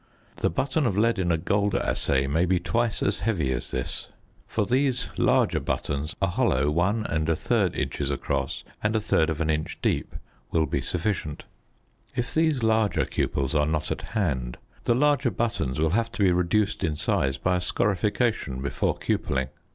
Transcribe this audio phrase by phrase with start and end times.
[0.37, 4.09] The button of lead in a gold assay may be twice as heavy as this.
[4.47, 10.15] For these larger buttons a hollow 1 1/3 inch across and 1/3 inch deep
[10.49, 11.43] will be sufficient.
[12.15, 16.31] If these larger cupels are not at hand the larger buttons will have to be
[16.31, 19.49] reduced in size by a scorification before cupelling.